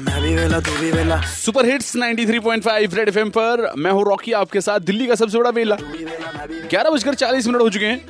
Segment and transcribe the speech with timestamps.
[0.00, 4.32] मैं भी वेला तू भी वेला। सुपर हिट्स 93.5 रेड एफएम पर मैं हूँ रॉकी
[4.40, 8.08] आपके साथ दिल्ली का सबसे बड़ा वेला। ग्यारह बजकर चालीस मिनट हो चुके हैं।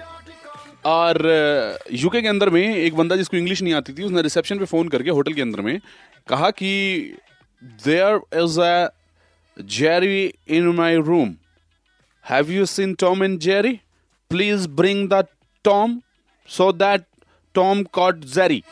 [0.86, 1.18] और
[1.92, 4.88] यूके के अंदर में एक बंदा जिसको इंग्लिश नहीं आती थी उसने रिसेप्शन पे फ़ोन
[4.88, 5.78] करके होटल के अंदर में
[6.28, 6.70] कहा कि
[7.86, 8.88] there is a
[9.56, 11.34] Jerry in my room
[12.24, 13.72] have you seen Tom and Jerry
[14.30, 15.24] please bring the
[15.64, 16.00] Tom
[16.48, 17.04] so that
[17.54, 18.62] Tom caught Jerry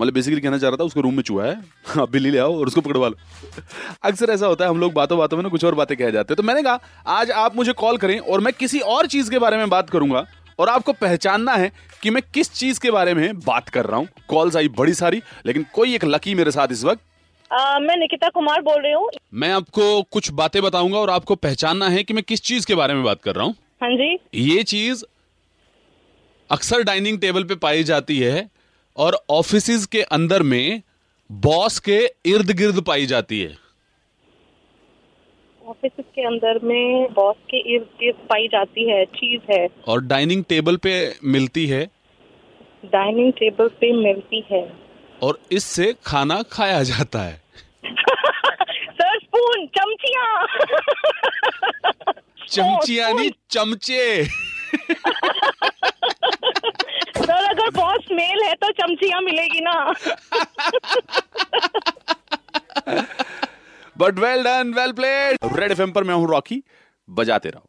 [0.00, 1.56] मतलब बेसिकली कहना चाह रहा था उसको रूम में चूहा है।
[2.00, 3.16] आप बिल्ली ले आओ और उसको पकड़वा लो।
[4.04, 6.32] अक्सर ऐसा होता है हम लोग बातों बातों में ना कुछ और बातें कह जाते
[6.32, 9.38] हैं। तो मैंने कहा आज आप मुझे कॉल करें और मैं किसी और चीज़ के
[9.38, 10.26] बारे में बात करूँगा
[10.58, 11.70] और आपको पहचानना है
[12.02, 15.22] कि मैं किस चीज़ के बारे में बात कर रहा हूँ। कॉल्स आई बड़ी सारी
[15.46, 17.00] लेकिन कोई एक लकी मेरे साथ इस वक्त।
[17.50, 21.88] आ, मैं निकिता कुमार बोल रही हूँ। मैं आपको कुछ बातें बताऊँगा और आपको पहचानना
[21.88, 24.62] है कि मैं किस चीज़ के बारे में बात कर रहा हूँ। हाँ जी। ये
[24.62, 25.04] चीज़
[26.50, 28.48] अक्सर डाइनिंग टेबल पे पाई जाती है
[28.96, 30.82] और ऑफ़िस के अंदर में
[31.32, 33.56] बॉस के इर्द गिर्द पाई जाती है।
[35.66, 40.44] ऑफ़िस के अंदर में बॉस के इर्द गिर्द पाई जाती है चीज़ है। और डाइनिंग
[40.44, 41.90] टेबल पे मिलती है।
[42.84, 44.72] डाइनिंग टेबल पे मिलती है।
[45.22, 47.42] और इससे खाना खाया जाता है।
[48.90, 50.46] सर स्पून चमचिया।
[52.48, 54.24] चमचिया नहीं चमचे
[57.16, 58.42] सर अगर बॉस मेल
[59.12, 59.74] तो मिलेगी ना।
[63.98, 66.62] But well done well played Red FM पर मैं हूँ रॉकी
[67.08, 67.68] बजाते रहो।